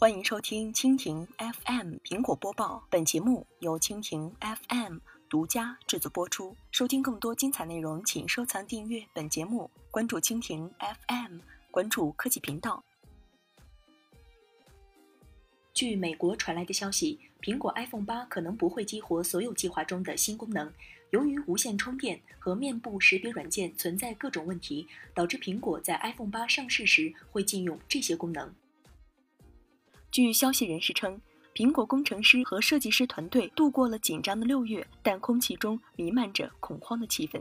[0.00, 4.96] 欢迎收听蜻蜓 FM 苹果播报，本节目由蜻蜓 FM
[5.28, 6.56] 独家制作播出。
[6.70, 11.40] 收听更多精彩内容，请收藏订阅本节目，关注蜻蜓 FM，
[11.70, 12.82] 关注科技频道。
[15.74, 20.72] 据美国传来的消息，苹果 iPhone 八可能不会激活所有计划中的新功能，
[21.10, 28.50] 由于无线充电和面部识别软件存在各种问题，导致苹果在 iPhone 八上市时会禁用这些功能。
[30.12, 31.20] 据消息人士称，
[31.54, 37.40] 苹果工程师和设计师团队度过了紧张的六月，但空气中弥漫着恐慌的气氛。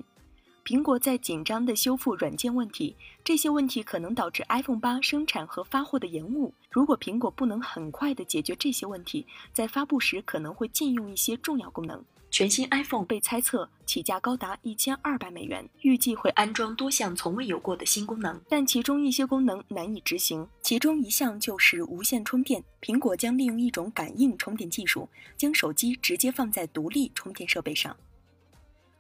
[0.64, 6.54] 苹果在紧张地修复软件问题，这些问题可能导致 iPhone 八生产和发货的延误。
[6.70, 12.06] 如果苹果不能很快地解决这些问题，在发布时可能会禁用一些重要功能。
[12.32, 20.48] 全新 iPhone 被猜测起价高达一千二百美元，预计会安装多项从未有过的新功能，但其中一些功能难以执行。
[20.62, 22.64] 其中一项就是无线充电。
[22.82, 27.98] 苹果将利用一种感应充电技术，将手机直接放在独立充电设备上。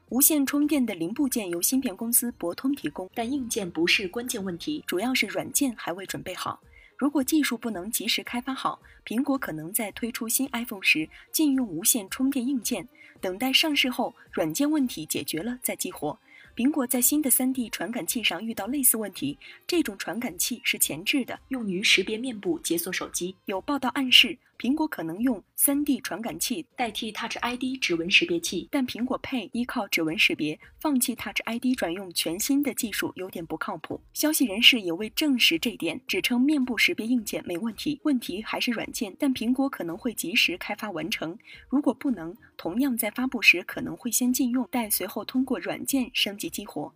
[0.09, 6.59] 无线充电的零部件由芯片公司博通提供，但硬件不是关键问题，主要是软件还未准备好。
[6.99, 12.89] 如果技术不能及时开发好，苹果可能在推出新 iPhone 时禁用无线充电硬件，
[13.21, 16.19] 等待上市后软件问题解决了再激活。
[16.59, 23.33] 苹果在新的 3D 传感器上遇到类似问题，这种传感器是前置的，用于识别面部解锁手机。
[23.45, 34.01] 有报道暗示，苹果可能用 3D 传感器代替 Touch ID 指纹识别器，但苹果 Pay 依靠指纹识别，放弃 Touch ID 转用全新的技术有点不靠谱。
[34.11, 41.39] 消息人士也未证实这点，只称面部识别硬件没问题，问题还是软件，但苹果可能会及时开发完成。
[41.69, 46.48] 如果不能，同样在发布时可能会先禁用，待随后通过软件升级。
[46.49, 46.91] 激活，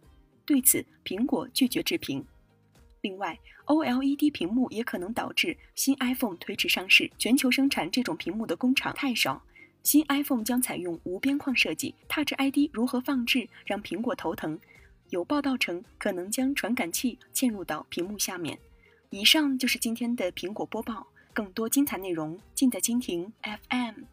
[0.45, 2.25] 对此苹果拒绝置评。
[3.01, 7.11] 另外，OLED 屏幕也可能导致新 iPhone 推迟上市。
[7.17, 9.43] 全球生产这种屏幕的工厂太少，
[9.83, 11.93] 新 iPhone 将采用无边框设计。
[12.07, 14.57] Touch ID 如何放置让苹果头疼？
[15.09, 18.57] 有报道称可能将传感器嵌入到屏幕下面。
[19.09, 23.31] 以上就是今天的苹果播报，更多精彩内容尽在蜻蜓
[23.69, 24.05] FM。